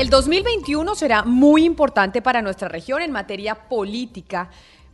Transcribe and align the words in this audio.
El 0.00 0.08
2021 0.08 0.94
será 0.94 1.24
muy 1.24 1.62
importante 1.66 2.22
para 2.22 2.40
nuestra 2.40 2.68
región 2.68 3.02
en 3.02 3.10
materia 3.12 3.68
política. 3.68 4.48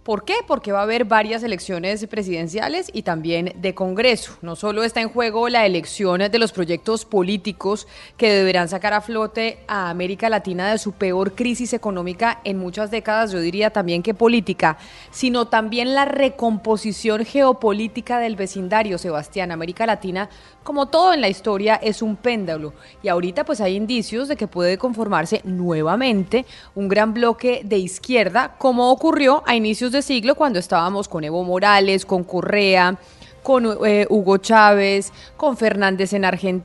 ¿Por 0.06 0.24
qué? 0.24 0.34
Porque 0.46 0.70
va 0.70 0.78
a 0.78 0.82
haber 0.84 1.04
varias 1.04 1.42
elecciones 1.42 2.06
presidenciales 2.06 2.92
y 2.92 3.02
también 3.02 3.52
de 3.56 3.74
Congreso. 3.74 4.38
No 4.40 4.54
solo 4.54 4.84
está 4.84 5.00
en 5.00 5.08
juego 5.08 5.48
la 5.48 5.66
elección 5.66 6.20
de 6.20 6.38
los 6.38 6.52
proyectos 6.52 7.04
políticos 7.04 7.88
que 8.16 8.30
deberán 8.30 8.68
sacar 8.68 8.92
a 8.92 9.00
flote 9.00 9.58
a 9.66 9.90
América 9.90 10.30
Latina 10.30 10.70
de 10.70 10.78
su 10.78 10.92
peor 10.92 11.34
crisis 11.34 11.72
económica 11.72 12.40
en 12.44 12.56
muchas 12.56 12.92
décadas, 12.92 13.32
yo 13.32 13.40
diría 13.40 13.70
también 13.70 14.04
que 14.04 14.14
política, 14.14 14.78
sino 15.10 15.48
también 15.48 15.92
la 15.92 16.04
recomposición 16.04 17.24
geopolítica 17.24 18.20
del 18.20 18.36
vecindario, 18.36 18.98
Sebastián. 18.98 19.50
América 19.50 19.86
Latina, 19.86 20.28
como 20.62 20.86
todo 20.86 21.14
en 21.14 21.20
la 21.20 21.28
historia, 21.28 21.74
es 21.82 22.00
un 22.00 22.14
péndulo 22.14 22.74
y 23.02 23.08
ahorita 23.08 23.44
pues 23.44 23.60
hay 23.60 23.74
indicios 23.74 24.28
de 24.28 24.36
que 24.36 24.46
puede 24.46 24.78
conformarse 24.78 25.40
nuevamente 25.42 26.46
un 26.76 26.86
gran 26.86 27.12
bloque 27.12 27.62
de 27.64 27.78
izquierda, 27.78 28.54
como 28.56 28.92
ocurrió 28.92 29.42
a 29.46 29.56
inicios 29.56 29.90
de 29.90 29.95
siglo 30.02 30.34
cuando 30.34 30.58
estábamos 30.58 31.08
con 31.08 31.24
Evo 31.24 31.44
Morales, 31.44 32.04
con 32.06 32.24
Correa, 32.24 32.98
con 33.42 33.64
eh, 33.86 34.06
Hugo 34.10 34.38
Chávez, 34.38 35.12
con 35.36 35.56
Fernández 35.56 36.12
en 36.12 36.24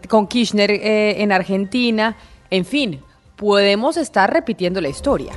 con 0.09 0.27
Kirchner 0.27 0.71
eh, 0.71 1.21
en 1.21 1.31
Argentina, 1.31 2.17
en 2.49 2.65
fin, 2.65 3.01
podemos 3.35 3.97
estar 3.97 4.33
repitiendo 4.33 4.81
la 4.81 4.89
historia. 4.89 5.33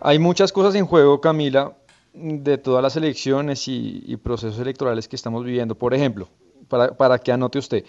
Hay 0.00 0.18
muchas 0.18 0.52
cosas 0.52 0.74
en 0.74 0.86
juego, 0.86 1.20
Camila, 1.20 1.72
de 2.12 2.58
todas 2.58 2.82
las 2.82 2.94
elecciones 2.94 3.66
y, 3.68 4.04
y 4.06 4.16
procesos 4.16 4.60
electorales 4.60 5.08
que 5.08 5.16
estamos 5.16 5.44
viviendo. 5.44 5.74
Por 5.74 5.94
ejemplo, 5.94 6.28
para, 6.68 6.96
para 6.96 7.18
que 7.18 7.32
anote 7.32 7.58
usted, 7.58 7.84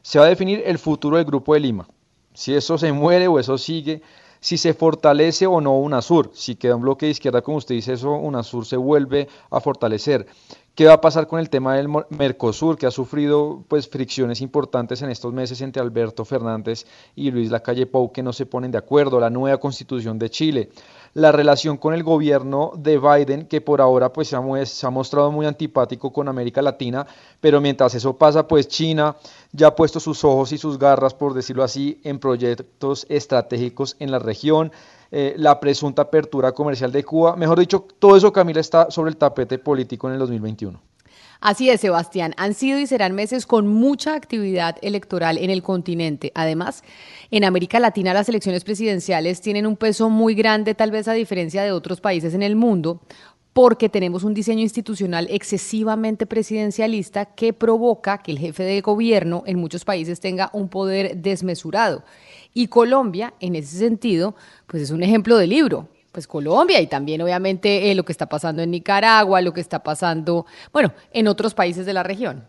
se 0.00 0.18
va 0.18 0.24
a 0.24 0.28
definir 0.28 0.62
el 0.64 0.78
futuro 0.78 1.16
del 1.16 1.26
Grupo 1.26 1.54
de 1.54 1.60
Lima. 1.60 1.88
Si 2.36 2.54
eso 2.54 2.76
se 2.76 2.92
muere 2.92 3.28
o 3.28 3.38
eso 3.38 3.56
sigue, 3.56 4.02
si 4.40 4.58
se 4.58 4.74
fortalece 4.74 5.46
o 5.46 5.60
no 5.62 5.78
UNASUR. 5.78 6.30
Si 6.34 6.54
queda 6.56 6.76
un 6.76 6.82
bloque 6.82 7.06
de 7.06 7.12
izquierda, 7.12 7.40
como 7.40 7.56
usted 7.56 7.74
dice, 7.74 7.94
eso 7.94 8.12
UNASUR 8.12 8.66
se 8.66 8.76
vuelve 8.76 9.26
a 9.50 9.58
fortalecer. 9.58 10.26
¿Qué 10.74 10.84
va 10.84 10.92
a 10.92 11.00
pasar 11.00 11.26
con 11.26 11.40
el 11.40 11.48
tema 11.48 11.76
del 11.76 11.88
Mercosur, 12.10 12.76
que 12.76 12.84
ha 12.84 12.90
sufrido 12.90 13.64
pues 13.66 13.88
fricciones 13.88 14.42
importantes 14.42 15.00
en 15.00 15.08
estos 15.08 15.32
meses 15.32 15.62
entre 15.62 15.80
Alberto 15.80 16.26
Fernández 16.26 16.86
y 17.14 17.30
Luis 17.30 17.50
Lacalle 17.50 17.86
Pou, 17.86 18.12
que 18.12 18.22
no 18.22 18.34
se 18.34 18.44
ponen 18.44 18.70
de 18.70 18.76
acuerdo? 18.76 19.18
La 19.18 19.30
nueva 19.30 19.56
constitución 19.56 20.18
de 20.18 20.28
Chile, 20.28 20.68
la 21.16 21.32
relación 21.32 21.78
con 21.78 21.94
el 21.94 22.02
gobierno 22.02 22.72
de 22.76 22.98
Biden, 22.98 23.46
que 23.46 23.62
por 23.62 23.80
ahora 23.80 24.12
pues 24.12 24.28
se 24.28 24.36
ha, 24.36 24.90
mostrado 24.90 25.32
muy 25.32 25.46
antipático 25.46 26.12
con 26.12 26.28
América 26.28 26.60
Latina, 26.60 27.06
pero 27.40 27.58
mientras 27.58 27.94
eso 27.94 28.18
pasa, 28.18 28.46
pues 28.46 28.68
China 28.68 29.16
ya 29.50 29.68
ha 29.68 29.74
puesto 29.74 29.98
sus 29.98 30.22
ojos 30.24 30.52
y 30.52 30.58
sus 30.58 30.78
garras, 30.78 31.14
por 31.14 31.32
decirlo 31.32 31.64
así, 31.64 32.02
en 32.04 32.18
proyectos 32.18 33.06
estratégicos 33.08 33.96
en 33.98 34.10
la 34.10 34.18
región. 34.18 34.72
eh, 35.12 35.34
la 35.38 35.60
presunta 35.60 36.02
apertura 36.02 36.52
comercial 36.52 36.90
de 36.90 37.04
Cuba. 37.04 37.36
Mejor 37.36 37.60
dicho, 37.60 37.86
todo 37.98 38.16
eso, 38.16 38.32
Camila, 38.32 38.60
está 38.60 38.90
sobre 38.90 39.10
el 39.10 39.16
tapete 39.16 39.56
político 39.56 40.08
en 40.08 40.14
el 40.14 40.18
2021. 40.18 40.95
Así 41.40 41.70
es, 41.70 41.80
Sebastián. 41.80 42.34
Han 42.36 42.54
sido 42.54 42.78
y 42.78 42.86
serán 42.86 43.14
meses 43.14 43.46
con 43.46 43.66
mucha 43.66 44.14
actividad 44.14 44.76
electoral 44.82 45.38
en 45.38 45.50
el 45.50 45.62
continente. 45.62 46.32
Además, 46.34 46.82
en 47.30 47.44
América 47.44 47.78
Latina 47.80 48.14
las 48.14 48.28
elecciones 48.28 48.64
presidenciales 48.64 49.40
tienen 49.40 49.66
un 49.66 49.76
peso 49.76 50.08
muy 50.08 50.34
grande, 50.34 50.74
tal 50.74 50.90
vez 50.90 51.08
a 51.08 51.12
diferencia 51.12 51.62
de 51.62 51.72
otros 51.72 52.00
países 52.00 52.34
en 52.34 52.42
el 52.42 52.56
mundo, 52.56 53.02
porque 53.52 53.88
tenemos 53.88 54.22
un 54.22 54.34
diseño 54.34 54.60
institucional 54.60 55.28
excesivamente 55.30 56.26
presidencialista 56.26 57.24
que 57.24 57.54
provoca 57.54 58.18
que 58.18 58.32
el 58.32 58.38
jefe 58.38 58.64
de 58.64 58.82
gobierno 58.82 59.44
en 59.46 59.58
muchos 59.58 59.84
países 59.84 60.20
tenga 60.20 60.50
un 60.52 60.68
poder 60.68 61.16
desmesurado. 61.16 62.04
Y 62.52 62.68
Colombia, 62.68 63.34
en 63.40 63.56
ese 63.56 63.78
sentido, 63.78 64.34
pues 64.66 64.82
es 64.82 64.90
un 64.90 65.02
ejemplo 65.02 65.38
de 65.38 65.46
libro 65.46 65.88
pues 66.16 66.26
Colombia 66.26 66.80
y 66.80 66.86
también 66.86 67.20
obviamente 67.20 67.90
eh, 67.90 67.94
lo 67.94 68.02
que 68.02 68.12
está 68.12 68.24
pasando 68.24 68.62
en 68.62 68.70
Nicaragua, 68.70 69.42
lo 69.42 69.52
que 69.52 69.60
está 69.60 69.82
pasando, 69.82 70.46
bueno, 70.72 70.94
en 71.12 71.28
otros 71.28 71.52
países 71.52 71.84
de 71.84 71.92
la 71.92 72.02
región. 72.02 72.48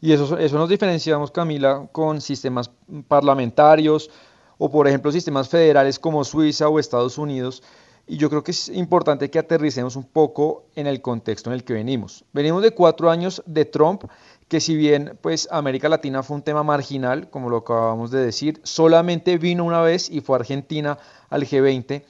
Y 0.00 0.12
eso, 0.12 0.38
eso 0.38 0.56
nos 0.56 0.68
diferenciamos, 0.68 1.32
Camila, 1.32 1.88
con 1.90 2.20
sistemas 2.20 2.70
parlamentarios 3.08 4.08
o, 4.56 4.70
por 4.70 4.86
ejemplo, 4.86 5.10
sistemas 5.10 5.48
federales 5.48 5.98
como 5.98 6.22
Suiza 6.22 6.68
o 6.68 6.78
Estados 6.78 7.18
Unidos. 7.18 7.64
Y 8.06 8.18
yo 8.18 8.30
creo 8.30 8.44
que 8.44 8.52
es 8.52 8.68
importante 8.68 9.30
que 9.30 9.40
aterricemos 9.40 9.96
un 9.96 10.04
poco 10.04 10.66
en 10.76 10.86
el 10.86 11.02
contexto 11.02 11.50
en 11.50 11.54
el 11.54 11.64
que 11.64 11.72
venimos. 11.72 12.24
Venimos 12.32 12.62
de 12.62 12.70
cuatro 12.70 13.10
años 13.10 13.42
de 13.46 13.64
Trump, 13.64 14.04
que 14.46 14.60
si 14.60 14.76
bien 14.76 15.18
pues 15.20 15.48
América 15.50 15.88
Latina 15.88 16.22
fue 16.22 16.36
un 16.36 16.42
tema 16.42 16.62
marginal, 16.62 17.30
como 17.30 17.50
lo 17.50 17.58
acabamos 17.58 18.12
de 18.12 18.24
decir, 18.24 18.60
solamente 18.62 19.38
vino 19.38 19.64
una 19.64 19.80
vez 19.80 20.08
y 20.08 20.20
fue 20.20 20.36
Argentina 20.36 20.98
al 21.30 21.44
G20, 21.44 22.04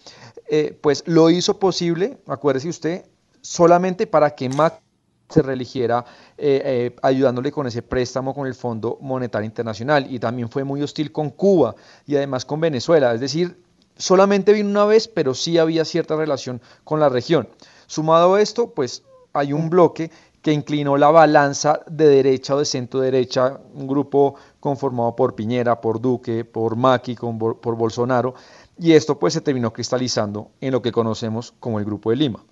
eh, 0.55 0.79
pues 0.79 1.03
lo 1.07 1.31
hizo 1.31 1.59
posible, 1.59 2.19
acuérdese 2.27 2.69
usted, 2.69 3.07
solamente 3.41 4.07
para 4.07 4.35
que 4.35 4.51
Macri 4.51 4.85
se 5.31 5.41
reeligiera 5.41 6.05
eh, 6.37 6.61
eh, 6.63 6.97
ayudándole 7.01 7.51
con 7.51 7.67
ese 7.67 7.81
préstamo 7.81 8.35
con 8.35 8.47
el 8.47 8.55
Fondo 8.55 8.99
Monetario 9.01 9.47
Internacional 9.47 10.07
y 10.11 10.19
también 10.19 10.51
fue 10.51 10.63
muy 10.63 10.83
hostil 10.83 11.11
con 11.11 11.31
Cuba 11.31 11.75
y 12.07 12.17
además 12.17 12.45
con 12.45 12.61
Venezuela, 12.61 13.15
es 13.15 13.21
decir, 13.21 13.63
solamente 13.97 14.53
vino 14.53 14.69
una 14.69 14.85
vez, 14.85 15.09
pero 15.09 15.33
sí 15.33 15.57
había 15.57 15.87
cierta 15.87 16.17
relación 16.17 16.61
con 16.85 17.01
la 17.01 17.09
región. 17.09 17.49
Sumado 17.87 18.35
a 18.35 18.43
esto, 18.43 18.75
pues 18.75 19.05
hay 19.33 19.55
un 19.55 19.71
bloque 19.71 20.11
que 20.43 20.53
inclinó 20.53 20.99
la 20.99 21.11
balanza 21.11 21.81
de 21.87 22.09
derecha 22.09 22.57
o 22.57 22.59
de 22.59 22.67
centro 22.67 23.01
derecha, 23.01 23.59
un 23.73 23.87
grupo 23.87 24.35
conformado 24.61 25.17
por 25.17 25.35
Piñera, 25.35 25.81
por 25.81 25.99
Duque, 25.99 26.45
por 26.45 26.77
Macri, 26.77 27.15
por 27.15 27.77
Bolsonaro, 27.77 28.35
y 28.79 28.93
esto 28.93 29.19
pues 29.19 29.35
se 29.35 29.41
terminó 29.41 29.73
cristalizando 29.73 30.51
en 30.61 30.73
lo 30.73 30.83
que 30.83 30.93
conocemos 30.93 31.55
como 31.61 31.79
el 31.79 31.85
Grupo 31.85 32.11
de 32.11 32.17
Lima. 32.17 32.45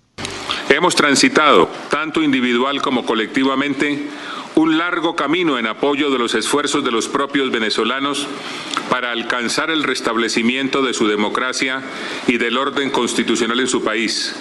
Hemos 0.69 0.95
transitado, 0.95 1.67
tanto 1.89 2.21
individual 2.21 2.81
como 2.81 3.05
colectivamente, 3.05 4.07
un 4.55 4.77
largo 4.77 5.15
camino 5.15 5.57
en 5.57 5.67
apoyo 5.67 6.11
de 6.11 6.19
los 6.19 6.35
esfuerzos 6.35 6.83
de 6.83 6.91
los 6.91 7.07
propios 7.07 7.51
venezolanos 7.51 8.27
para 8.89 9.11
alcanzar 9.11 9.69
el 9.69 9.83
restablecimiento 9.83 10.81
de 10.81 10.93
su 10.93 11.07
democracia 11.07 11.81
y 12.27 12.37
del 12.37 12.57
orden 12.57 12.89
constitucional 12.89 13.59
en 13.59 13.67
su 13.67 13.83
país, 13.83 14.35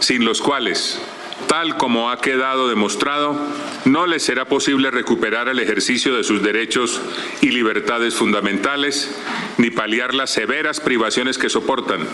sin 0.00 0.24
los 0.24 0.40
cuales, 0.40 1.00
tal 1.48 1.76
como 1.76 2.10
ha 2.10 2.20
quedado 2.20 2.68
demostrado, 2.68 3.36
no 3.84 4.06
les 4.06 4.22
será 4.22 4.46
posible 4.46 4.90
recuperar 4.90 5.48
el 5.48 5.58
ejercicio 5.58 6.14
de 6.14 6.24
sus 6.24 6.42
derechos 6.42 7.00
y 7.40 7.48
libertades 7.48 8.14
fundamentales, 8.14 9.14
ni 9.58 9.70
paliar 9.70 10.14
las 10.14 10.30
severas 10.30 10.80
privaciones 10.80 11.38
que 11.38 11.50
soportan, 11.50 12.06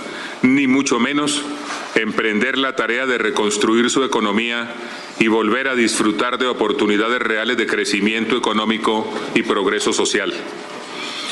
ni 0.42 0.66
mucho 0.66 0.98
menos 0.98 1.42
emprender 1.94 2.58
la 2.58 2.76
tarea 2.76 3.06
de 3.06 3.18
reconstruir 3.18 3.90
su 3.90 4.04
economía 4.04 4.72
y 5.18 5.28
volver 5.28 5.68
a 5.68 5.74
disfrutar 5.74 6.38
de 6.38 6.46
oportunidades 6.46 7.20
reales 7.20 7.56
de 7.56 7.66
crecimiento 7.66 8.36
económico 8.36 9.12
y 9.34 9.42
progreso 9.42 9.92
social. 9.92 10.32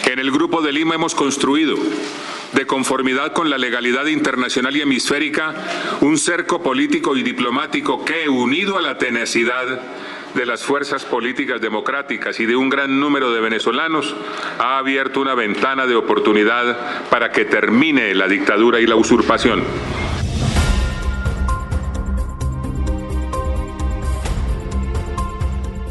En 0.05 0.19
el 0.19 0.31
Grupo 0.31 0.63
de 0.63 0.73
Lima 0.73 0.95
hemos 0.95 1.15
construido 1.15 1.77
de 2.53 2.67
conformidad 2.67 3.33
con 3.33 3.51
la 3.51 3.59
legalidad 3.59 4.07
internacional 4.07 4.77
y 4.77 4.83
hemisférica, 4.83 5.55
un 6.01 6.19
cerco 6.19 6.63
político 6.63 7.17
y 7.17 7.23
diplomático 7.23 8.05
que, 8.05 8.29
unido 8.29 8.79
a 8.79 8.83
la 8.83 8.99
tenacidad 8.99 9.81
de 10.35 10.47
las 10.47 10.63
fuerzas 10.63 11.05
políticas 11.05 11.61
democráticas 11.61 12.39
y 12.41 12.47
de 12.47 12.57
un 12.57 12.69
gran 12.69 13.01
número 13.01 13.33
de 13.33 13.41
venezolanos, 13.41 14.15
ha 14.59 14.79
abierto 14.79 15.21
una 15.21 15.35
ventana 15.35 15.87
de 15.87 15.97
oportunidad 15.97 17.09
para 17.09 17.33
que 17.33 17.45
termine 17.45 18.15
la 18.15 18.29
dictadura 18.29 18.81
y 18.81 18.87
la 18.87 18.97
usurpación. 18.97 19.65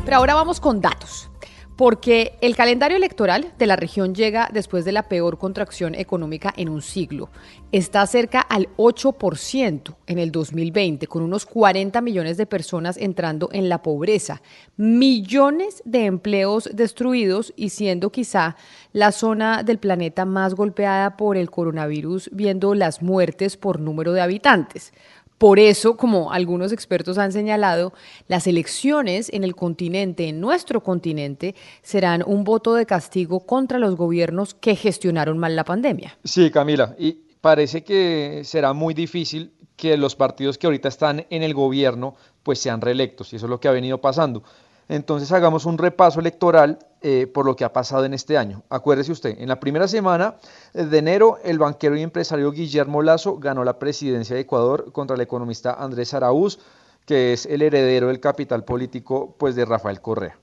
Pero 0.05 0.17
ahora 0.17 0.35
vamos 0.35 0.61
con 0.61 0.79
datos. 0.79 1.29
Porque 1.77 2.39
el 2.41 2.55
calendario 2.55 2.97
electoral 2.97 3.53
de 3.59 3.67
la 3.67 3.75
región 3.75 4.15
llega 4.15 4.49
después 4.51 4.83
de 4.83 4.91
la 4.91 5.03
peor 5.03 5.37
contracción 5.37 5.93
económica 5.93 6.51
en 6.57 6.69
un 6.69 6.81
siglo. 6.81 7.29
Está 7.71 8.05
cerca 8.07 8.41
al 8.41 8.67
8% 8.77 9.95
en 10.07 10.17
el 10.17 10.31
2020, 10.31 11.05
con 11.05 11.21
unos 11.21 11.45
40 11.45 12.01
millones 12.01 12.35
de 12.37 12.47
personas 12.47 12.97
entrando 12.97 13.49
en 13.51 13.69
la 13.69 13.83
pobreza, 13.83 14.41
millones 14.75 15.83
de 15.85 16.05
empleos 16.05 16.67
destruidos 16.73 17.53
y 17.55 17.69
siendo 17.69 18.11
quizá 18.11 18.55
la 18.91 19.11
zona 19.11 19.61
del 19.61 19.77
planeta 19.77 20.25
más 20.25 20.55
golpeada 20.55 21.15
por 21.15 21.37
el 21.37 21.51
coronavirus, 21.51 22.31
viendo 22.33 22.73
las 22.73 23.03
muertes 23.03 23.55
por 23.55 23.79
número 23.79 24.13
de 24.13 24.21
habitantes. 24.21 24.93
Por 25.37 25.59
eso, 25.59 25.97
como 25.97 26.31
algunos 26.31 26.71
expertos 26.71 27.17
han 27.17 27.31
señalado, 27.31 27.93
las 28.27 28.47
elecciones 28.47 29.29
en 29.31 29.43
el 29.43 29.55
continente, 29.55 30.27
en 30.27 30.39
nuestro 30.39 30.81
continente, 30.81 31.53
serán 31.83 32.23
un 32.25 32.43
voto 32.43 32.73
de 32.73 32.85
castigo 32.85 33.41
contra 33.41 33.77
los 33.77 33.95
gobiernos 33.95 34.55
que 34.55 34.75
gestionaron 34.75 35.37
mal 35.37 35.55
la 35.55 35.63
pandemia. 35.63 36.17
Sí, 36.23 36.49
Camila, 36.49 36.95
y 36.97 37.19
parece 37.39 37.83
que 37.83 38.41
será 38.43 38.73
muy 38.73 38.93
difícil 38.93 39.51
que 39.75 39.95
los 39.95 40.15
partidos 40.15 40.57
que 40.57 40.65
ahorita 40.65 40.89
están 40.89 41.27
en 41.29 41.43
el 41.43 41.53
gobierno 41.53 42.15
pues 42.41 42.59
sean 42.59 42.81
reelectos, 42.81 43.31
y 43.31 43.35
eso 43.35 43.45
es 43.45 43.49
lo 43.49 43.59
que 43.59 43.67
ha 43.67 43.71
venido 43.71 43.99
pasando. 43.99 44.41
Entonces 44.89 45.31
hagamos 45.31 45.65
un 45.65 45.77
repaso 45.77 46.19
electoral 46.19 46.79
eh, 47.01 47.27
por 47.27 47.45
lo 47.45 47.55
que 47.55 47.65
ha 47.65 47.73
pasado 47.73 48.05
en 48.05 48.13
este 48.13 48.37
año. 48.37 48.63
Acuérdese 48.69 49.11
usted, 49.11 49.35
en 49.39 49.49
la 49.49 49.59
primera 49.59 49.87
semana 49.87 50.37
de 50.73 50.97
enero, 50.97 51.37
el 51.43 51.59
banquero 51.59 51.95
y 51.97 52.01
empresario 52.01 52.51
Guillermo 52.51 53.01
Lazo 53.01 53.37
ganó 53.37 53.63
la 53.63 53.79
presidencia 53.79 54.35
de 54.35 54.41
Ecuador 54.41 54.91
contra 54.91 55.15
el 55.15 55.21
economista 55.21 55.73
Andrés 55.73 56.13
Araúz, 56.13 56.59
que 57.05 57.33
es 57.33 57.45
el 57.45 57.61
heredero 57.61 58.07
del 58.07 58.19
capital 58.19 58.63
político 58.63 59.35
pues, 59.37 59.55
de 59.55 59.65
Rafael 59.65 60.01
Correa. 60.01 60.39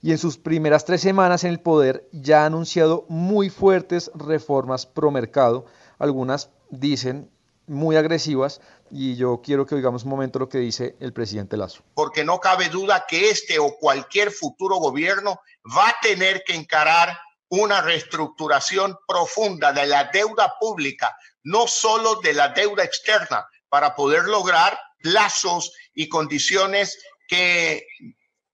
Y 0.00 0.12
en 0.12 0.18
sus 0.18 0.38
primeras 0.38 0.84
tres 0.84 1.00
semanas 1.00 1.42
en 1.42 1.50
el 1.50 1.60
poder 1.60 2.08
ya 2.12 2.44
ha 2.44 2.46
anunciado 2.46 3.04
muy 3.08 3.50
fuertes 3.50 4.12
reformas 4.14 4.86
pro 4.86 5.10
mercado. 5.10 5.66
Algunas 5.98 6.50
dicen 6.70 7.30
muy 7.68 7.96
agresivas 7.96 8.60
y 8.90 9.16
yo 9.16 9.40
quiero 9.44 9.66
que 9.66 9.74
oigamos 9.74 10.04
un 10.04 10.10
momento 10.10 10.38
lo 10.38 10.48
que 10.48 10.58
dice 10.58 10.96
el 11.00 11.12
presidente 11.12 11.56
Lazo. 11.56 11.82
Porque 11.94 12.24
no 12.24 12.40
cabe 12.40 12.68
duda 12.68 13.06
que 13.06 13.30
este 13.30 13.58
o 13.58 13.76
cualquier 13.76 14.30
futuro 14.30 14.76
gobierno 14.76 15.40
va 15.76 15.90
a 15.90 15.96
tener 16.00 16.42
que 16.44 16.54
encarar 16.54 17.18
una 17.50 17.80
reestructuración 17.80 18.98
profunda 19.06 19.72
de 19.72 19.86
la 19.86 20.04
deuda 20.04 20.54
pública, 20.58 21.16
no 21.44 21.66
solo 21.66 22.16
de 22.16 22.34
la 22.34 22.48
deuda 22.48 22.84
externa, 22.84 23.46
para 23.68 23.94
poder 23.94 24.24
lograr 24.24 24.78
plazos 25.00 25.72
y 25.94 26.08
condiciones 26.08 26.98
que 27.26 27.86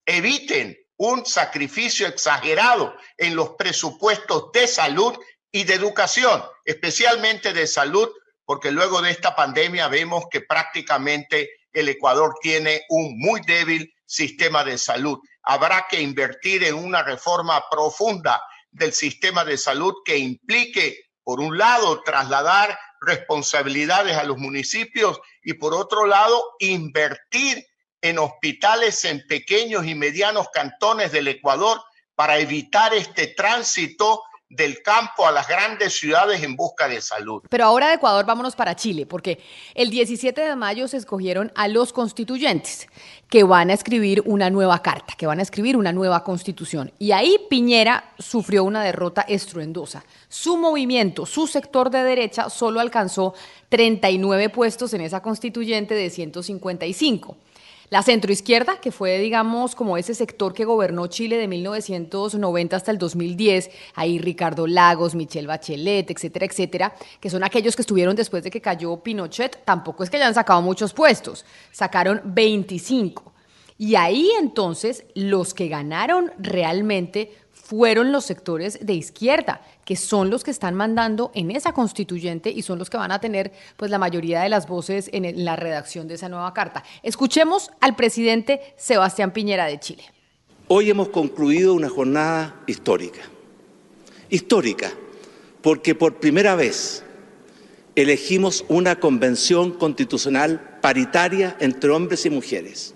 eviten 0.07 0.77
un 0.97 1.27
sacrificio 1.27 2.07
exagerado 2.07 2.95
en 3.17 3.35
los 3.35 3.51
presupuestos 3.51 4.53
de 4.53 4.67
salud 4.67 5.15
y 5.51 5.65
de 5.65 5.75
educación, 5.75 6.43
especialmente 6.65 7.53
de 7.53 7.67
salud, 7.67 8.09
porque 8.45 8.71
luego 8.71 9.01
de 9.03 9.11
esta 9.11 9.35
pandemia 9.35 9.89
vemos 9.89 10.25
que 10.31 10.41
prácticamente 10.41 11.51
el 11.73 11.89
Ecuador 11.89 12.35
tiene 12.41 12.83
un 12.89 13.19
muy 13.19 13.41
débil 13.41 13.93
sistema 14.07 14.65
de 14.65 14.79
salud. 14.79 15.19
Habrá 15.43 15.87
que 15.89 16.01
invertir 16.01 16.65
en 16.65 16.75
una 16.75 17.03
reforma 17.03 17.63
profunda 17.71 18.43
del 18.71 18.93
sistema 18.93 19.45
de 19.45 19.57
salud 19.57 19.95
que 20.05 20.19
implique, 20.19 21.07
por 21.23 21.41
un 21.41 21.57
lado, 21.57 22.03
trasladar 22.03 22.79
responsabilidades 23.01 24.17
a 24.17 24.25
los 24.25 24.39
municipios 24.39 25.21
y 25.43 25.55
por 25.55 25.75
otro 25.75 26.07
lado, 26.07 26.43
invertir 26.59 27.67
en 28.01 28.19
hospitales 28.19 29.05
en 29.05 29.27
pequeños 29.27 29.87
y 29.87 29.95
medianos 29.95 30.49
cantones 30.53 31.13
del 31.13 31.29
Ecuador 31.29 31.83
para 32.15 32.39
evitar 32.39 32.93
este 32.95 33.29
tránsito 33.29 34.23
del 34.51 34.83
campo 34.83 35.27
a 35.27 35.33
las 35.33 35.49
grandes 35.49 35.99
ciudades 35.99 36.43
en 36.43 36.55
busca 36.55 36.87
de 36.87 37.01
salud. 37.01 37.43
Pero 37.49 37.65
ahora 37.65 37.89
de 37.89 37.95
Ecuador 37.95 38.25
vámonos 38.25 38.55
para 38.55 38.77
Chile, 38.77 39.07
porque 39.07 39.41
el 39.75 39.91
17 39.91 40.41
de 40.41 40.57
mayo 40.57 40.87
se 40.87 40.97
escogieron 40.97 41.51
a 41.55 41.67
los 41.67 41.93
constituyentes 41.93 42.89
que 43.29 43.43
van 43.43 43.71
a 43.71 43.73
escribir 43.73 44.23
una 44.27 44.51
nueva 44.51 44.81
carta, 44.81 45.15
que 45.17 45.27
van 45.27 45.41
a 45.41 45.43
escribir 45.43 45.77
una 45.77 45.93
nueva 45.93 46.23
constitución. 46.23 46.93
Y 46.99 47.13
ahí 47.13 47.37
Piñera 47.51 48.13
sufrió 48.19 48.65
una 48.65 48.85
derrota 48.85 49.23
estruendosa. 49.23 50.05
Su 50.29 50.57
movimiento, 50.57 51.27
su 51.27 51.47
sector 51.47 51.91
de 51.91 52.05
derecha, 52.05 52.49
solo 52.49 52.81
alcanzó 52.81 53.35
39 53.71 54.51
puestos 54.51 54.95
en 54.95 55.01
esa 55.01 55.21
constituyente 55.21 55.95
de 55.95 56.11
155. 56.11 57.37
La 57.91 58.03
centroizquierda, 58.03 58.81
que 58.81 58.91
fue, 58.91 59.19
digamos, 59.19 59.75
como 59.75 59.97
ese 59.97 60.15
sector 60.15 60.55
que 60.55 60.65
gobernó 60.65 61.07
Chile 61.07 61.37
de 61.37 61.47
1990 61.49 62.77
hasta 62.77 62.91
el 62.91 62.99
2010, 62.99 63.71
ahí 63.95 64.19
Ricardo 64.19 64.67
Lagos, 64.67 65.15
Michelle 65.15 65.47
Bachelet, 65.47 66.11
etcétera, 66.11 66.47
etcétera, 66.47 66.95
que 67.21 67.31
son 67.31 67.45
aquellos 67.45 67.77
que 67.77 67.83
estuvieron 67.83 68.17
después 68.17 68.43
de 68.43 68.51
que 68.51 68.61
cayó 68.61 68.97
Pinochet, 68.97 69.65
tampoco 69.65 70.03
es 70.03 70.11
que 70.11 70.17
hayan 70.17 70.35
sacado 70.35 70.63
muchos 70.63 70.95
puestos, 70.95 71.45
sacaron 71.73 72.23
25. 72.25 73.33
Y 73.77 73.97
ahí 73.97 74.31
entonces 74.39 75.05
los 75.15 75.53
que 75.53 75.69
ganaron 75.69 76.33
realmente 76.39 77.33
fueron 77.65 78.13
los 78.13 78.27
sectores 78.27 78.79
de 78.85 78.93
izquierda, 78.93 79.63
que 79.87 79.97
son 79.97 80.29
los 80.29 80.45
que 80.45 80.51
están 80.51 80.75
mandando 80.75 81.31
en 81.35 81.51
esa 81.51 81.73
constituyente 81.73 82.51
y 82.51 82.61
son 82.61 82.79
los 82.79 82.91
que 82.91 82.99
van 82.99 83.11
a 83.11 83.21
tener 83.21 83.53
pues 83.79 83.91
la 83.91 83.97
mayoría 83.99 84.43
de 84.43 84.51
las 84.51 84.69
voces 84.69 85.09
en 85.13 85.45
la 85.47 85.57
redacción 85.57 86.07
de 86.07 86.15
esa 86.15 86.29
nueva 86.29 86.53
carta. 86.53 86.85
Escuchemos 87.03 87.71
al 87.81 87.97
presidente 87.97 88.61
Sebastián 88.77 89.33
Piñera 89.33 89.65
de 89.65 89.81
Chile. 89.81 90.05
Hoy 90.69 90.91
hemos 90.91 91.09
concluido 91.09 91.73
una 91.73 91.89
jornada 91.89 92.55
histórica. 92.67 93.23
Histórica, 94.29 94.93
porque 95.63 95.95
por 95.95 96.17
primera 96.17 96.57
vez 96.57 97.03
elegimos 97.97 98.67
una 98.69 99.01
convención 99.01 99.73
constitucional 99.73 100.79
paritaria 100.83 101.57
entre 101.61 101.91
hombres 101.91 102.27
y 102.27 102.31
mujeres 102.31 102.95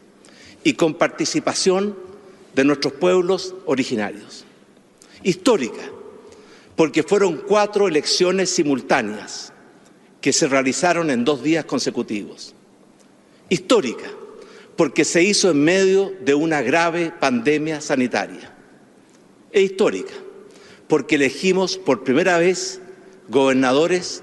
y 0.62 0.74
con 0.74 0.92
participación 0.92 1.96
de 2.54 2.64
nuestros 2.64 2.92
pueblos 2.94 3.54
originarios 3.64 4.44
histórica, 5.22 5.90
porque 6.76 7.02
fueron 7.02 7.38
cuatro 7.38 7.88
elecciones 7.88 8.50
simultáneas 8.50 9.52
que 10.20 10.32
se 10.32 10.48
realizaron 10.48 11.10
en 11.10 11.24
dos 11.24 11.42
días 11.42 11.64
consecutivos. 11.64 12.54
Histórica, 13.48 14.10
porque 14.76 15.04
se 15.04 15.22
hizo 15.22 15.50
en 15.50 15.64
medio 15.64 16.12
de 16.20 16.34
una 16.34 16.62
grave 16.62 17.12
pandemia 17.18 17.80
sanitaria. 17.80 18.54
E 19.50 19.62
histórica, 19.62 20.14
porque 20.86 21.16
elegimos 21.16 21.78
por 21.78 22.04
primera 22.04 22.38
vez 22.38 22.80
gobernadores 23.28 24.22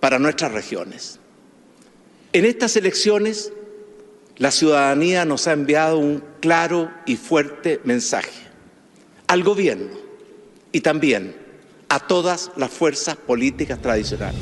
para 0.00 0.18
nuestras 0.18 0.52
regiones. 0.52 1.20
En 2.32 2.44
estas 2.44 2.76
elecciones, 2.76 3.52
la 4.36 4.50
ciudadanía 4.50 5.24
nos 5.24 5.46
ha 5.46 5.52
enviado 5.52 5.98
un 5.98 6.22
claro 6.40 6.90
y 7.06 7.16
fuerte 7.16 7.80
mensaje 7.84 8.32
al 9.28 9.44
gobierno 9.44 10.03
y 10.74 10.80
también 10.80 11.36
a 11.88 12.00
todas 12.00 12.50
las 12.56 12.68
fuerzas 12.68 13.14
políticas 13.14 13.78
tradicionales. 13.78 14.40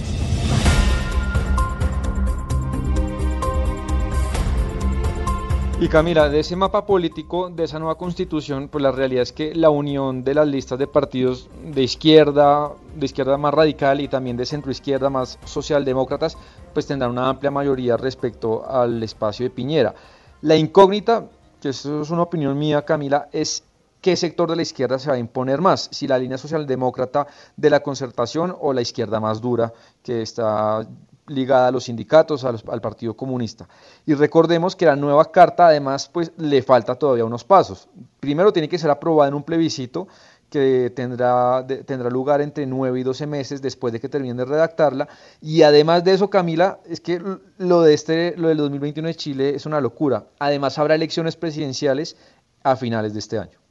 Y 5.78 5.88
Camila, 5.88 6.30
de 6.30 6.40
ese 6.40 6.56
mapa 6.56 6.86
político, 6.86 7.50
de 7.50 7.64
esa 7.64 7.78
nueva 7.78 7.98
constitución, 7.98 8.68
pues 8.68 8.80
la 8.80 8.92
realidad 8.92 9.24
es 9.24 9.32
que 9.32 9.54
la 9.54 9.68
unión 9.68 10.24
de 10.24 10.34
las 10.34 10.48
listas 10.48 10.78
de 10.78 10.86
partidos 10.86 11.50
de 11.64 11.82
izquierda, 11.82 12.70
de 12.96 13.04
izquierda 13.04 13.36
más 13.36 13.52
radical 13.52 14.00
y 14.00 14.08
también 14.08 14.38
de 14.38 14.46
centro 14.46 14.70
izquierda 14.70 15.10
más 15.10 15.38
socialdemócratas, 15.44 16.38
pues 16.72 16.86
tendrán 16.86 17.10
una 17.10 17.28
amplia 17.28 17.50
mayoría 17.50 17.98
respecto 17.98 18.64
al 18.66 19.02
espacio 19.02 19.44
de 19.44 19.50
Piñera. 19.50 19.94
La 20.40 20.56
incógnita, 20.56 21.26
que 21.60 21.70
eso 21.70 22.00
es 22.00 22.10
una 22.10 22.22
opinión 22.22 22.58
mía, 22.58 22.86
Camila, 22.86 23.28
es 23.32 23.64
qué 24.02 24.16
sector 24.16 24.50
de 24.50 24.56
la 24.56 24.62
izquierda 24.62 24.98
se 24.98 25.08
va 25.08 25.14
a 25.14 25.18
imponer 25.18 25.62
más, 25.62 25.88
si 25.90 26.06
la 26.06 26.18
línea 26.18 26.36
socialdemócrata 26.36 27.26
de 27.56 27.70
la 27.70 27.80
concertación 27.80 28.54
o 28.60 28.74
la 28.74 28.82
izquierda 28.82 29.20
más 29.20 29.40
dura 29.40 29.72
que 30.02 30.20
está 30.20 30.86
ligada 31.28 31.68
a 31.68 31.70
los 31.70 31.84
sindicatos, 31.84 32.44
al 32.44 32.80
Partido 32.80 33.14
Comunista. 33.14 33.68
Y 34.04 34.14
recordemos 34.14 34.74
que 34.74 34.86
la 34.86 34.96
nueva 34.96 35.30
carta 35.30 35.68
además 35.68 36.10
pues 36.12 36.32
le 36.36 36.62
falta 36.62 36.96
todavía 36.96 37.24
unos 37.24 37.44
pasos. 37.44 37.88
Primero 38.20 38.52
tiene 38.52 38.68
que 38.68 38.76
ser 38.76 38.90
aprobada 38.90 39.28
en 39.28 39.34
un 39.34 39.44
plebiscito 39.44 40.08
que 40.50 40.92
tendrá, 40.94 41.64
lugar 42.10 42.42
entre 42.42 42.66
9 42.66 43.00
y 43.00 43.02
12 43.04 43.26
meses 43.26 43.62
después 43.62 43.92
de 43.92 44.00
que 44.00 44.10
termine 44.10 44.34
de 44.34 44.44
redactarla. 44.44 45.08
Y 45.40 45.62
además 45.62 46.04
de 46.04 46.12
eso, 46.12 46.28
Camila, 46.28 46.80
es 46.84 47.00
que 47.00 47.22
lo, 47.56 47.80
de 47.80 47.94
este, 47.94 48.34
lo 48.36 48.48
del 48.48 48.58
2021 48.58 49.08
de 49.08 49.14
Chile 49.14 49.54
es 49.54 49.64
una 49.64 49.80
locura. 49.80 50.26
Además 50.40 50.78
habrá 50.78 50.96
elecciones 50.96 51.36
presidenciales 51.36 52.16
a 52.64 52.76
finales 52.76 53.14
de 53.14 53.20
este 53.20 53.38
año. 53.38 53.61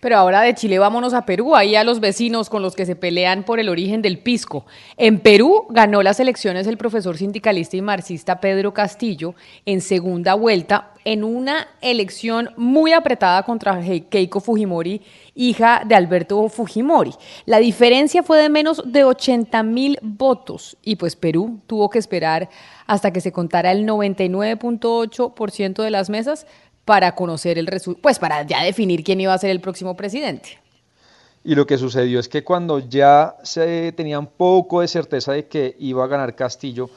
Pero 0.00 0.16
ahora 0.16 0.42
de 0.42 0.54
Chile 0.54 0.78
vámonos 0.78 1.14
a 1.14 1.24
Perú, 1.26 1.56
ahí 1.56 1.76
a 1.76 1.84
los 1.84 2.00
vecinos 2.00 2.50
con 2.50 2.62
los 2.62 2.74
que 2.74 2.86
se 2.86 2.96
pelean 2.96 3.42
por 3.44 3.58
el 3.58 3.68
origen 3.68 4.02
del 4.02 4.18
pisco. 4.18 4.66
En 4.96 5.18
Perú 5.18 5.66
ganó 5.70 6.02
las 6.02 6.20
elecciones 6.20 6.66
el 6.66 6.76
profesor 6.76 7.16
sindicalista 7.16 7.76
y 7.76 7.82
marxista 7.82 8.40
Pedro 8.40 8.74
Castillo 8.74 9.34
en 9.64 9.80
segunda 9.80 10.34
vuelta 10.34 10.90
en 11.04 11.22
una 11.22 11.68
elección 11.80 12.50
muy 12.56 12.92
apretada 12.92 13.42
contra 13.42 13.80
Keiko 13.80 14.40
Fujimori, 14.40 15.02
hija 15.34 15.82
de 15.86 15.94
Alberto 15.94 16.48
Fujimori. 16.48 17.12
La 17.44 17.58
diferencia 17.58 18.22
fue 18.22 18.38
de 18.38 18.48
menos 18.48 18.82
de 18.86 19.04
80 19.04 19.62
mil 19.64 19.98
votos 20.02 20.76
y 20.82 20.96
pues 20.96 21.14
Perú 21.16 21.60
tuvo 21.66 21.90
que 21.90 21.98
esperar 21.98 22.48
hasta 22.86 23.12
que 23.12 23.20
se 23.20 23.32
contara 23.32 23.72
el 23.72 23.86
99.8% 23.86 25.82
de 25.82 25.90
las 25.90 26.10
mesas 26.10 26.46
para 26.84 27.14
conocer 27.14 27.58
el 27.58 27.66
resultado, 27.66 28.02
pues 28.02 28.18
para 28.18 28.42
ya 28.42 28.62
definir 28.62 29.02
quién 29.02 29.20
iba 29.20 29.32
a 29.32 29.38
ser 29.38 29.50
el 29.50 29.60
próximo 29.60 29.96
presidente. 29.96 30.58
Y 31.42 31.54
lo 31.54 31.66
que 31.66 31.76
sucedió 31.76 32.20
es 32.20 32.28
que 32.28 32.42
cuando 32.42 32.78
ya 32.78 33.36
se 33.42 33.92
tenía 33.92 34.18
un 34.18 34.26
poco 34.26 34.80
de 34.80 34.88
certeza 34.88 35.32
de 35.32 35.46
que 35.46 35.76
iba 35.78 36.02
a 36.04 36.06
ganar 36.06 36.34
Castillo, 36.34 36.88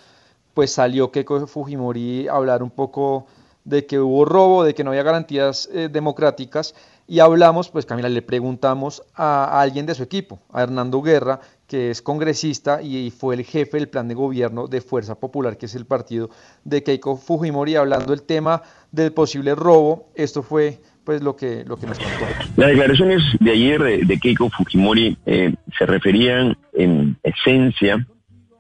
pues 0.54 0.72
salió 0.72 1.12
Keiko 1.12 1.46
Fujimori 1.48 2.28
a 2.28 2.34
hablar 2.34 2.64
un 2.64 2.72
poco 2.72 3.28
de 3.68 3.86
que 3.86 4.00
hubo 4.00 4.24
robo, 4.24 4.64
de 4.64 4.74
que 4.74 4.84
no 4.84 4.92
había 4.92 5.04
garantías 5.04 5.70
eh, 5.74 5.90
democráticas 5.92 6.74
y 7.06 7.20
hablamos, 7.20 7.70
pues 7.70 7.86
Camila, 7.86 8.10
le 8.10 8.22
preguntamos 8.22 9.04
a, 9.14 9.62
alguien 9.62 9.86
de 9.86 9.94
su 9.94 10.04
equipo, 10.04 10.40
a 10.52 10.64
Hernando 10.64 11.02
Guerra, 11.02 11.42
que 11.68 11.90
es 11.90 12.02
congresista 12.02 12.82
y, 12.82 13.12
fue 13.12 13.36
el 13.36 13.44
jefe 13.44 13.78
del 13.78 13.90
plan 13.90 14.08
de 14.08 14.14
gobierno 14.14 14.68
de 14.68 14.82
Fuerza 14.82 15.16
Popular, 15.16 15.58
que 15.58 15.66
es 15.68 15.76
el 15.76 15.86
partido 15.86 16.30
de 16.64 16.84
Keiko 16.84 17.18
Fujimori, 17.18 17.76
hablando 17.76 18.12
del 18.12 18.24
tema 18.24 18.62
del 18.92 19.12
posible 19.12 19.54
robo. 19.54 20.10
Esto 20.16 20.44
fue 20.44 20.80
pues 21.04 21.22
lo 21.22 21.36
que, 21.36 21.64
lo 21.66 21.78
que 21.78 21.88
nos 21.88 21.98
contó. 21.98 22.26
Las 22.58 22.70
declaraciones 22.70 23.22
de 23.40 23.52
ayer 23.52 24.06
de, 24.06 24.20
Keiko 24.20 24.50
Fujimori 24.50 25.18
eh, 25.26 25.56
se 25.78 25.86
referían 25.86 26.58
en 26.74 27.18
esencia 27.24 28.06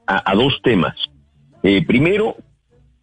a, 0.06 0.36
dos 0.36 0.60
temas. 0.64 0.96
Eh, 1.64 1.86
primero, 1.86 2.38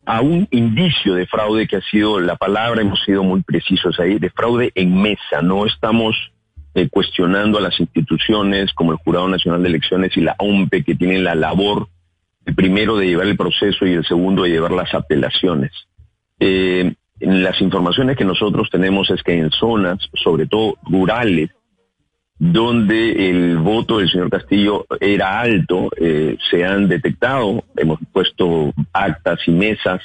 a 0.06 0.20
un 0.20 0.46
indicio 0.50 1.14
de 1.14 1.26
fraude 1.26 1.66
que 1.66 1.76
ha 1.76 1.80
sido 1.82 2.20
la 2.20 2.36
palabra, 2.36 2.82
hemos 2.82 3.02
sido 3.04 3.22
muy 3.22 3.42
precisos 3.42 3.98
ahí, 3.98 4.18
de 4.18 4.30
fraude 4.30 4.70
en 4.74 5.00
mesa. 5.00 5.40
No 5.42 5.66
estamos 5.66 6.14
eh, 6.74 6.88
cuestionando 6.90 7.58
a 7.58 7.60
las 7.60 7.78
instituciones 7.80 8.72
como 8.74 8.92
el 8.92 8.98
Jurado 8.98 9.28
Nacional 9.28 9.62
de 9.62 9.68
Elecciones 9.68 10.16
y 10.16 10.20
la 10.20 10.34
OMPE 10.38 10.84
que 10.84 10.94
tienen 10.94 11.24
la 11.24 11.34
labor, 11.34 11.88
el 12.44 12.54
primero 12.54 12.96
de 12.96 13.06
llevar 13.06 13.26
el 13.26 13.36
proceso 13.36 13.86
y 13.86 13.92
el 13.92 14.04
segundo 14.04 14.42
de 14.42 14.50
llevar 14.50 14.72
las 14.72 14.92
apelaciones. 14.92 15.72
Eh, 16.38 16.94
las 17.20 17.60
informaciones 17.60 18.16
que 18.16 18.24
nosotros 18.24 18.68
tenemos 18.70 19.08
es 19.10 19.22
que 19.22 19.38
en 19.38 19.50
zonas, 19.50 19.98
sobre 20.14 20.46
todo 20.46 20.76
rurales, 20.82 21.50
donde 22.38 23.30
el 23.30 23.58
voto 23.58 23.98
del 23.98 24.10
señor 24.10 24.30
Castillo 24.30 24.86
era 25.00 25.40
alto, 25.40 25.88
eh, 25.96 26.36
se 26.50 26.64
han 26.64 26.88
detectado, 26.88 27.62
hemos 27.76 28.00
puesto 28.12 28.72
actas 28.92 29.40
y 29.46 29.52
mesas 29.52 30.00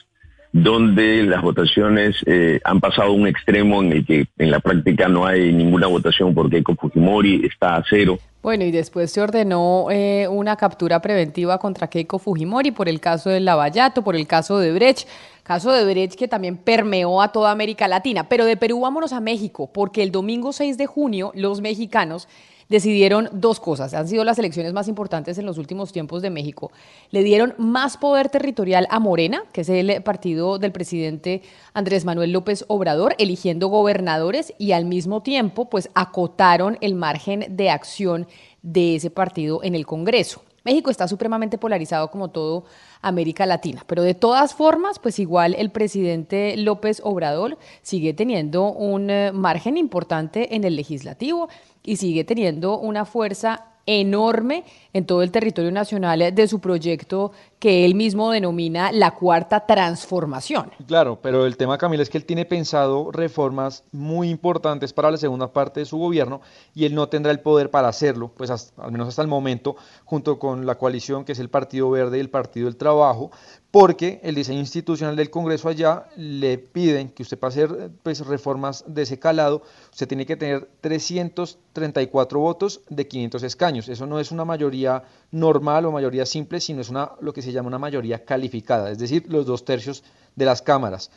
donde 0.51 1.23
las 1.23 1.41
votaciones 1.41 2.15
eh, 2.25 2.59
han 2.63 2.79
pasado 2.79 3.09
a 3.09 3.13
un 3.13 3.27
extremo 3.27 3.83
en 3.83 3.91
el 3.91 4.05
que 4.05 4.27
en 4.37 4.51
la 4.51 4.59
práctica 4.59 5.07
no 5.07 5.25
hay 5.25 5.53
ninguna 5.53 5.87
votación 5.87 6.33
porque 6.33 6.63
con 6.63 6.75
Fujimori 6.75 7.45
está 7.45 7.75
a 7.75 7.83
cero. 7.87 8.17
Bueno, 8.41 8.63
y 8.63 8.71
después 8.71 9.11
se 9.11 9.21
ordenó 9.21 9.87
eh, 9.91 10.27
una 10.27 10.55
captura 10.55 11.01
preventiva 11.01 11.59
contra 11.59 11.87
Keiko 11.87 12.19
Fujimori 12.19 12.71
por 12.71 12.87
el 12.87 12.99
caso 12.99 13.29
del 13.29 13.45
Lavallato, 13.45 14.01
por 14.01 14.15
el 14.15 14.27
caso 14.27 14.59
de 14.59 14.71
Brecht. 14.71 15.07
Caso 15.49 15.71
de 15.71 15.83
Brecht 15.83 16.13
que 16.13 16.27
también 16.27 16.57
permeó 16.57 17.23
a 17.23 17.31
toda 17.31 17.49
América 17.49 17.87
Latina. 17.87 18.29
Pero 18.29 18.45
de 18.45 18.55
Perú 18.55 18.81
vámonos 18.81 19.13
a 19.13 19.19
México, 19.19 19.65
porque 19.73 20.03
el 20.03 20.11
domingo 20.11 20.53
6 20.53 20.77
de 20.77 20.85
junio 20.85 21.31
los 21.33 21.59
mexicanos 21.59 22.27
decidieron 22.69 23.29
dos 23.33 23.59
cosas. 23.59 23.95
Han 23.95 24.07
sido 24.07 24.23
las 24.23 24.37
elecciones 24.37 24.73
más 24.73 24.87
importantes 24.87 25.39
en 25.39 25.47
los 25.47 25.57
últimos 25.57 25.91
tiempos 25.91 26.21
de 26.21 26.29
México. 26.29 26.71
Le 27.09 27.23
dieron 27.23 27.55
más 27.57 27.97
poder 27.97 28.29
territorial 28.29 28.85
a 28.91 28.99
Morena, 28.99 29.43
que 29.51 29.61
es 29.61 29.69
el 29.69 30.03
partido 30.03 30.59
del 30.59 30.71
presidente 30.71 31.41
Andrés 31.73 32.05
Manuel 32.05 32.31
López 32.31 32.63
Obrador, 32.67 33.15
eligiendo 33.17 33.69
gobernadores 33.69 34.53
y 34.59 34.73
al 34.73 34.85
mismo 34.85 35.23
tiempo 35.23 35.67
pues 35.67 35.89
acotaron 35.95 36.77
el 36.81 36.93
margen 36.93 37.57
de 37.57 37.71
acción 37.71 38.27
de 38.61 38.97
ese 38.97 39.09
partido 39.09 39.63
en 39.63 39.73
el 39.73 39.87
Congreso. 39.87 40.43
México 40.69 40.91
está 40.91 41.07
supremamente 41.07 41.57
polarizado 41.57 42.11
como 42.11 42.27
todo 42.27 42.63
América 43.01 43.47
Latina, 43.47 43.83
pero 43.87 44.03
de 44.03 44.13
todas 44.13 44.53
formas, 44.53 44.99
pues 44.99 45.17
igual 45.17 45.55
el 45.55 45.71
presidente 45.71 46.55
López 46.57 47.01
Obrador 47.03 47.57
sigue 47.81 48.13
teniendo 48.13 48.71
un 48.71 49.09
eh, 49.09 49.31
margen 49.31 49.77
importante 49.77 50.55
en 50.55 50.63
el 50.63 50.75
legislativo 50.75 51.49
y 51.83 51.95
sigue 51.95 52.23
teniendo 52.23 52.77
una 52.77 53.05
fuerza 53.05 53.65
enorme 53.87 54.63
en 54.93 55.07
todo 55.07 55.23
el 55.23 55.31
territorio 55.31 55.71
nacional 55.71 56.35
de 56.35 56.47
su 56.47 56.59
proyecto 56.59 57.31
que 57.59 57.83
él 57.83 57.93
mismo 57.93 58.31
denomina 58.31 58.91
la 58.91 59.11
cuarta 59.11 59.65
transformación. 59.65 60.71
Claro, 60.87 61.19
pero 61.21 61.45
el 61.45 61.57
tema, 61.57 61.77
Camila, 61.77 62.01
es 62.01 62.09
que 62.09 62.17
él 62.17 62.25
tiene 62.25 62.45
pensado 62.45 63.11
reformas 63.11 63.83
muy 63.91 64.29
importantes 64.29 64.93
para 64.93 65.11
la 65.11 65.17
segunda 65.17 65.51
parte 65.51 65.81
de 65.81 65.85
su 65.85 65.97
gobierno 65.97 66.41
y 66.73 66.85
él 66.85 66.95
no 66.95 67.09
tendrá 67.09 67.31
el 67.31 67.41
poder 67.41 67.69
para 67.69 67.89
hacerlo, 67.89 68.31
pues 68.35 68.49
al 68.49 68.91
menos 68.91 69.09
hasta 69.09 69.21
el 69.21 69.27
momento, 69.27 69.75
junto 70.05 70.39
con 70.39 70.65
la 70.65 70.75
coalición 70.75 71.25
que 71.25 71.33
es 71.33 71.39
el 71.39 71.49
Partido 71.49 71.89
Verde 71.91 72.17
y 72.17 72.21
el 72.21 72.29
Partido 72.29 72.67
del 72.67 72.77
Trabajo, 72.77 73.31
porque 73.71 74.19
el 74.23 74.35
diseño 74.35 74.59
institucional 74.59 75.15
del 75.15 75.29
Congreso 75.29 75.69
allá 75.69 76.05
le 76.15 76.57
piden 76.57 77.09
que 77.09 77.23
usted 77.23 77.37
para 77.37 77.49
hacer 77.49 77.91
pues, 78.01 78.25
reformas 78.25 78.83
de 78.87 79.03
ese 79.03 79.19
calado, 79.19 79.61
usted 79.91 80.07
tiene 80.07 80.25
que 80.25 80.35
tener 80.35 80.69
334 80.81 82.39
votos 82.39 82.81
de 82.89 83.07
500 83.07 83.43
escaños. 83.43 83.89
Eso 83.89 84.07
no 84.07 84.19
es 84.19 84.31
una 84.31 84.43
mayoría 84.43 85.03
normal 85.31 85.85
o 85.85 85.91
mayoría 85.91 86.25
simple, 86.25 86.59
sino 86.61 86.81
es 86.81 86.89
una, 86.89 87.11
lo 87.21 87.31
que 87.33 87.43
se 87.43 87.48
llama 87.51 87.67
una 87.67 87.79
mayoría 87.79 88.23
calificada, 88.25 88.91
es 88.91 88.99
decir, 88.99 89.25
los 89.27 89.45
dos 89.45 89.65
tercios 89.65 90.03
de 90.35 90.45
las 90.45 90.61
cámaras. 90.61 91.11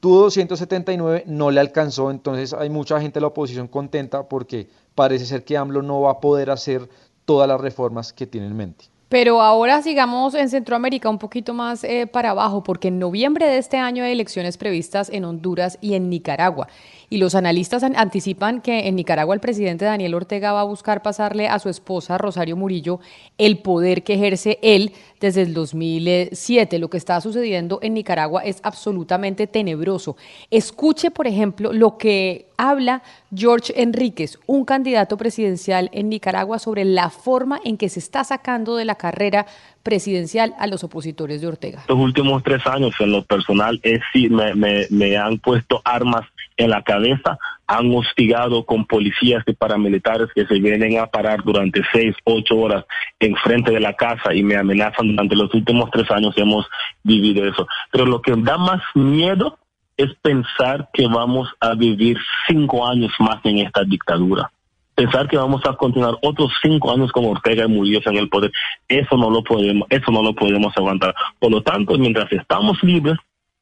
Tuvo 0.00 0.22
279, 0.22 1.24
no 1.26 1.50
le 1.50 1.60
alcanzó, 1.60 2.10
entonces 2.10 2.52
hay 2.52 2.68
mucha 2.68 3.00
gente 3.00 3.14
de 3.14 3.22
la 3.22 3.28
oposición 3.28 3.66
contenta 3.66 4.28
porque 4.28 4.68
parece 4.94 5.26
ser 5.26 5.44
que 5.44 5.56
AMLO 5.56 5.82
no 5.82 6.02
va 6.02 6.12
a 6.12 6.20
poder 6.20 6.50
hacer 6.50 6.88
todas 7.24 7.48
las 7.48 7.60
reformas 7.60 8.12
que 8.12 8.26
tiene 8.26 8.46
en 8.46 8.56
mente. 8.56 8.86
Pero 9.08 9.40
ahora 9.40 9.82
sigamos 9.82 10.34
en 10.34 10.48
Centroamérica 10.48 11.08
un 11.08 11.18
poquito 11.18 11.54
más 11.54 11.84
eh, 11.84 12.08
para 12.08 12.30
abajo, 12.30 12.64
porque 12.64 12.88
en 12.88 12.98
noviembre 12.98 13.46
de 13.46 13.58
este 13.58 13.76
año 13.76 14.02
hay 14.02 14.10
elecciones 14.10 14.56
previstas 14.56 15.10
en 15.10 15.24
Honduras 15.24 15.78
y 15.80 15.94
en 15.94 16.10
Nicaragua. 16.10 16.66
Y 17.08 17.18
los 17.18 17.36
analistas 17.36 17.84
anticipan 17.84 18.60
que 18.60 18.88
en 18.88 18.96
Nicaragua 18.96 19.32
el 19.32 19.40
presidente 19.40 19.84
Daniel 19.84 20.14
Ortega 20.14 20.52
va 20.52 20.62
a 20.62 20.64
buscar 20.64 21.02
pasarle 21.02 21.46
a 21.46 21.60
su 21.60 21.68
esposa 21.68 22.18
Rosario 22.18 22.56
Murillo 22.56 22.98
el 23.38 23.58
poder 23.58 24.02
que 24.02 24.14
ejerce 24.14 24.58
él 24.60 24.92
desde 25.20 25.42
el 25.42 25.54
2007. 25.54 26.80
Lo 26.80 26.90
que 26.90 26.96
está 26.98 27.20
sucediendo 27.20 27.78
en 27.82 27.94
Nicaragua 27.94 28.42
es 28.42 28.58
absolutamente 28.64 29.46
tenebroso. 29.46 30.16
Escuche, 30.50 31.12
por 31.12 31.28
ejemplo, 31.28 31.72
lo 31.72 31.96
que 31.96 32.45
habla 32.56 33.02
George 33.34 33.72
Enríquez, 33.80 34.38
un 34.46 34.64
candidato 34.64 35.16
presidencial 35.16 35.90
en 35.92 36.08
Nicaragua, 36.08 36.58
sobre 36.58 36.84
la 36.84 37.10
forma 37.10 37.60
en 37.64 37.76
que 37.76 37.88
se 37.88 38.00
está 38.00 38.24
sacando 38.24 38.76
de 38.76 38.84
la 38.84 38.96
carrera 38.96 39.46
presidencial 39.82 40.54
a 40.58 40.66
los 40.66 40.84
opositores 40.84 41.40
de 41.40 41.46
Ortega. 41.46 41.84
Los 41.88 41.98
últimos 41.98 42.42
tres 42.42 42.66
años, 42.66 42.94
en 42.98 43.12
lo 43.12 43.24
personal, 43.24 43.80
es, 43.82 44.00
me, 44.30 44.86
me 44.90 45.16
han 45.16 45.38
puesto 45.38 45.80
armas 45.84 46.26
en 46.56 46.70
la 46.70 46.82
cabeza, 46.82 47.38
han 47.66 47.94
hostigado 47.94 48.64
con 48.64 48.86
policías 48.86 49.42
y 49.46 49.52
paramilitares 49.52 50.28
que 50.34 50.46
se 50.46 50.54
vienen 50.54 50.98
a 50.98 51.06
parar 51.06 51.42
durante 51.44 51.82
seis, 51.92 52.14
ocho 52.24 52.56
horas 52.56 52.84
enfrente 53.20 53.72
de 53.72 53.80
la 53.80 53.94
casa 53.94 54.34
y 54.34 54.42
me 54.42 54.56
amenazan 54.56 55.08
durante 55.08 55.36
los 55.36 55.52
últimos 55.52 55.90
tres 55.90 56.10
años 56.10 56.34
hemos 56.36 56.66
vivido 57.02 57.46
eso. 57.46 57.66
Pero 57.90 58.06
lo 58.06 58.22
que 58.22 58.34
da 58.36 58.56
más 58.56 58.80
miedo 58.94 59.58
es 59.96 60.14
pensar 60.22 60.88
que 60.92 61.06
vamos 61.06 61.48
a 61.60 61.74
vivir 61.74 62.18
cinco 62.48 62.86
años 62.86 63.12
más 63.18 63.38
en 63.44 63.58
esta 63.58 63.84
dictadura. 63.84 64.50
Pensar 64.94 65.28
que 65.28 65.36
vamos 65.36 65.62
a 65.66 65.74
continuar 65.74 66.16
otros 66.22 66.52
cinco 66.62 66.90
años 66.90 67.12
como 67.12 67.30
Ortega 67.30 67.64
y 67.64 67.68
Murillo 67.68 68.00
en 68.06 68.16
el 68.16 68.28
poder, 68.28 68.50
eso 68.88 69.16
no 69.16 69.30
lo 69.30 69.42
podemos, 69.42 69.86
eso 69.90 70.10
no 70.10 70.22
lo 70.22 70.34
podemos 70.34 70.74
aguantar. 70.76 71.14
Por 71.38 71.50
lo 71.50 71.62
tanto, 71.62 71.98
mientras 71.98 72.32
estamos 72.32 72.82
libres, 72.82 73.16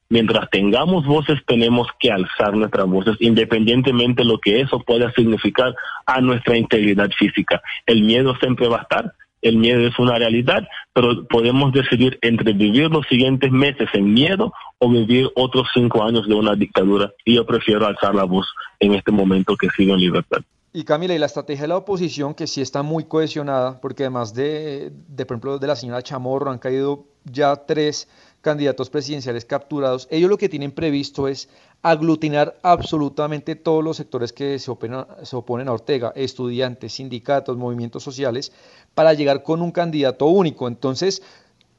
mientras 0.09 0.49
tengamos 0.49 1.05
voces, 1.05 1.39
tenemos 1.45 1.87
que 1.99 2.11
alzar 2.11 2.53
nuestras 2.53 2.85
voces, 2.85 3.17
independientemente 3.19 4.21
de 4.23 4.29
lo 4.29 4.39
que 4.39 4.61
eso 4.61 4.79
pueda 4.79 5.11
significar 5.11 5.75
a 6.05 6.21
nuestra 6.21 6.57
integridad 6.57 7.09
física. 7.11 7.61
El 7.85 8.03
miedo 8.03 8.35
siempre 8.37 8.67
va 8.67 8.77
a 8.77 8.81
estar, 8.83 9.13
el 9.47 9.57
miedo 9.57 9.87
es 9.87 9.97
una 9.99 10.17
realidad, 10.17 10.67
pero 10.93 11.27
podemos 11.27 11.71
decidir 11.71 12.17
entre 12.21 12.53
vivir 12.53 12.89
los 12.89 13.05
siguientes 13.07 13.51
meses 13.51 13.87
en 13.93 14.13
miedo 14.13 14.51
o 14.79 14.89
vivir 14.89 15.29
otros 15.35 15.67
cinco 15.73 16.03
años 16.03 16.27
de 16.27 16.33
una 16.33 16.55
dictadura. 16.55 17.11
Y 17.23 17.35
yo 17.35 17.45
prefiero 17.45 17.85
alzar 17.85 18.15
la 18.15 18.23
voz 18.23 18.47
en 18.79 18.95
este 18.95 19.11
momento 19.11 19.55
que 19.55 19.69
sigo 19.77 19.93
en 19.93 19.99
libertad. 19.99 20.39
Y 20.73 20.83
Camila, 20.83 21.13
y 21.13 21.19
la 21.19 21.27
estrategia 21.27 21.61
de 21.61 21.67
la 21.69 21.77
oposición, 21.77 22.33
que 22.33 22.47
sí 22.47 22.59
está 22.59 22.81
muy 22.81 23.05
cohesionada, 23.05 23.79
porque 23.79 24.03
además 24.03 24.33
de, 24.33 24.91
de 25.07 25.25
por 25.25 25.35
ejemplo, 25.35 25.57
de 25.57 25.67
la 25.67 25.75
señora 25.75 26.01
Chamorro, 26.01 26.51
han 26.51 26.57
caído 26.57 27.05
ya 27.23 27.55
tres 27.55 28.09
candidatos 28.45 28.91
presidenciales 28.91 29.43
capturados. 29.43 30.07
Ellos 30.11 30.29
lo 30.29 30.37
que 30.37 30.49
tienen 30.49 30.71
previsto 30.71 31.27
es 31.27 31.49
aglutinar 31.81 32.59
absolutamente 32.61 33.55
todos 33.55 33.83
los 33.83 33.97
sectores 33.97 34.31
que 34.31 34.59
se 34.59 34.69
oponen, 34.69 35.67
a 35.67 35.73
Ortega, 35.73 36.13
estudiantes, 36.15 36.93
sindicatos, 36.93 37.57
movimientos 37.57 38.03
sociales, 38.03 38.51
para 38.93 39.15
llegar 39.15 39.41
con 39.41 39.63
un 39.63 39.71
candidato 39.71 40.27
único. 40.27 40.67
Entonces, 40.67 41.23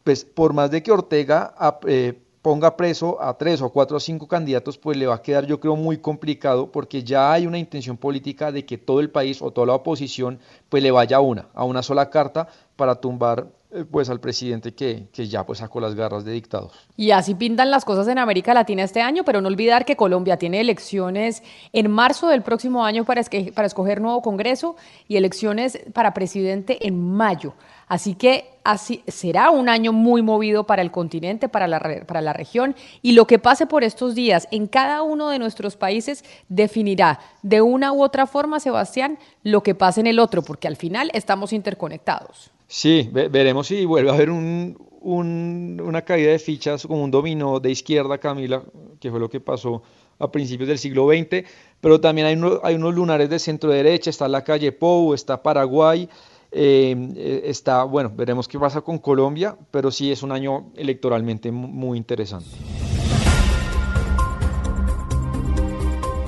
pues 0.03 0.25
por 0.25 0.55
más 0.55 0.73
de 0.73 0.83
que 0.83 0.91
Ortega 0.91 1.55
eh, 1.87 2.19
ponga 2.43 2.77
preso 2.77 3.23
a 3.23 3.39
tres 3.39 3.63
o 3.63 3.71
cuatro 3.71 3.99
o 3.99 4.01
cinco 4.01 4.27
candidatos, 4.27 4.77
pues 4.77 4.97
le 4.97 5.07
va 5.07 5.15
a 5.15 5.23
quedar 5.23 5.47
yo 5.47 5.61
creo 5.61 5.77
muy 5.77 5.99
complicado 5.99 6.73
porque 6.73 7.05
ya 7.05 7.33
hay 7.33 7.47
una 7.47 7.59
intención 7.59 7.97
política 7.97 8.51
de 8.51 8.65
que 8.67 8.77
todo 8.77 8.99
el 8.99 9.11
país 9.11 9.41
o 9.41 9.53
toda 9.53 9.69
la 9.69 9.75
oposición 9.75 10.41
pues 10.69 10.83
le 10.83 10.91
vaya 10.91 11.19
a 11.19 11.21
una, 11.21 11.47
a 11.55 11.63
una 11.63 11.85
sola 11.85 12.11
carta 12.11 12.49
para 12.75 12.97
tumbar 12.97 13.47
pues 13.85 14.09
al 14.09 14.21
presidente 14.21 14.75
que, 14.75 15.09
que, 15.13 15.29
ya 15.29 15.45
pues 15.45 15.59
sacó 15.59 15.81
las 15.81 15.95
garras 15.95 16.25
de 16.25 16.33
dictados. 16.33 16.73
Y 16.97 17.11
así 17.11 17.35
pintan 17.35 17.71
las 17.71 17.85
cosas 17.85 18.09
en 18.09 18.19
América 18.19 18.55
Latina 18.55 18.83
este 18.83 19.03
año, 19.03 19.25
pero 19.25 19.41
no 19.41 19.49
olvidar 19.49 19.85
que 19.85 19.97
Colombia 19.97 20.37
tiene 20.37 20.61
elecciones 20.61 21.43
en 21.73 21.91
marzo 21.91 22.29
del 22.29 22.43
próximo 22.43 22.85
año 22.85 23.05
para, 23.05 23.23
para 23.55 23.67
escoger 23.67 24.01
nuevo 24.01 24.23
Congreso 24.23 24.77
y 25.09 25.17
elecciones 25.17 25.79
para 25.93 26.15
presidente 26.15 26.87
en 26.87 27.01
mayo. 27.01 27.55
Así 27.89 28.15
que 28.15 28.59
así 28.65 29.03
será 29.07 29.51
un 29.51 29.69
año 29.69 29.93
muy 29.93 30.21
movido 30.21 30.65
para 30.65 30.83
el 30.83 30.91
continente, 30.91 31.49
para 31.49 31.69
la, 31.69 31.79
para 32.07 32.21
la 32.21 32.33
región, 32.33 32.75
y 33.01 33.13
lo 33.13 33.27
que 33.27 33.39
pase 33.39 33.67
por 33.67 33.85
estos 33.85 34.15
días 34.17 34.49
en 34.51 34.67
cada 34.67 35.03
uno 35.03 35.29
de 35.29 35.39
nuestros 35.39 35.77
países 35.77 36.25
definirá 36.49 37.21
de 37.43 37.63
una 37.63 37.93
u 37.93 38.03
otra 38.03 38.27
forma, 38.27 38.59
Sebastián, 38.59 39.19
lo 39.45 39.63
que 39.63 39.77
pase 39.77 40.01
en 40.01 40.09
el 40.09 40.19
otro, 40.19 40.43
porque 40.43 40.67
al 40.67 40.77
final 40.77 41.11
estamos 41.15 41.53
interconectados. 41.53 42.51
Sí, 42.69 43.09
veremos 43.13 43.69
si 43.69 43.85
vuelve 43.85 44.11
a 44.11 44.15
haber 44.15 44.31
un, 44.31 44.77
una 45.01 46.03
caída 46.03 46.33
de 46.33 46.39
fichas 46.39 46.87
como 46.87 47.05
un 47.05 47.11
dominó 47.11 47.61
de 47.61 47.71
izquierda, 47.71 48.19
Camila, 48.19 48.63
que 48.99 49.11
fue 49.11 49.21
lo 49.21 49.31
que 49.31 49.41
pasó 49.41 49.83
a 50.19 50.31
principios 50.33 50.69
del 50.69 50.79
siglo 50.79 51.09
XX, 51.09 51.47
pero 51.81 52.01
también 52.01 52.27
hay, 52.27 52.41
hay 52.63 52.75
unos 52.75 52.95
lunares 52.95 53.31
de 53.31 53.39
centro 53.39 53.71
derecha, 53.71 54.11
está 54.11 54.27
la 54.29 54.43
calle 54.43 54.73
Pou, 54.73 55.15
está 55.15 55.43
Paraguay, 55.43 56.09
eh, 56.51 57.43
está, 57.45 57.85
bueno, 57.85 58.11
veremos 58.15 58.49
qué 58.49 58.59
pasa 58.59 58.81
con 58.81 58.99
Colombia, 58.99 59.57
pero 59.71 59.91
sí 59.91 60.11
es 60.11 60.23
un 60.23 60.33
año 60.33 60.73
electoralmente 60.75 61.53
muy 61.53 61.99
interesante. 61.99 62.49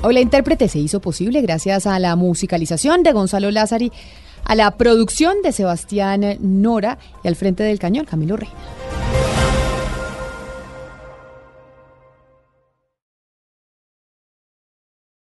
Hoy 0.01 0.13
la 0.13 0.21
intérprete 0.21 0.69
se 0.69 0.79
hizo 0.79 1.01
posible 1.01 1.41
gracias 1.41 1.85
a 1.85 1.99
la 1.99 2.15
musicalización 2.15 3.03
de 3.03 3.11
Gonzalo 3.11 3.51
Lázari 3.51 3.91
a 4.49 4.55
la 4.55 4.71
producción 4.71 5.43
de 5.43 5.51
Sebastián 5.51 6.37
Nora 6.39 6.97
y 7.23 7.27
al 7.27 7.35
frente 7.35 7.61
del 7.61 7.77
cañón 7.77 8.05
Camilo 8.05 8.35
Reina. 8.35 8.55